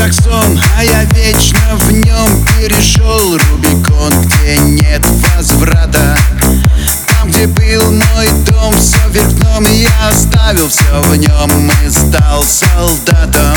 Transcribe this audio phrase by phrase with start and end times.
[0.00, 5.02] как сон, а я вечно в нем перешел Рубикон, где нет
[5.36, 6.16] возврата.
[7.06, 12.42] Там, где был мой дом, все вверх дном Я оставил все в нем и стал
[12.42, 13.56] солдатом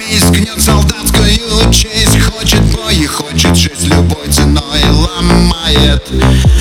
[0.00, 4.82] месть гнет солдатскую честь Хочет бой хочет жизнь любой ценой.
[4.90, 6.02] Ломает.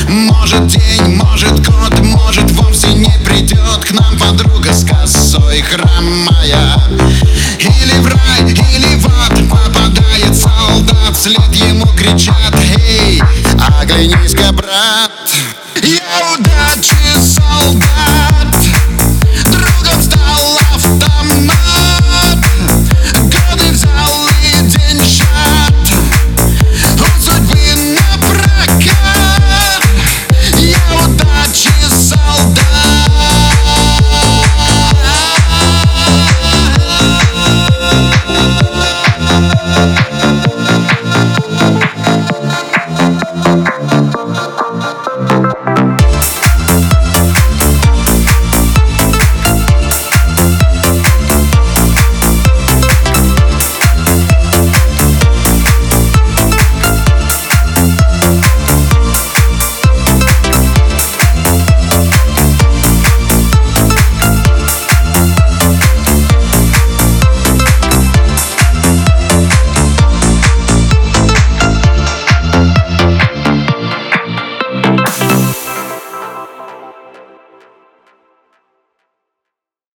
[0.09, 3.85] Может день, может год, может вовсе не придет.
[3.85, 6.75] К нам подруга с косой хромая.
[7.59, 11.15] Или в рай, или в ад попадает солдат.
[11.15, 12.55] Вслед ему кричат,
[12.87, 13.21] эй,
[13.81, 15.11] оглянись-ка, брат.
[15.81, 16.69] Я ударил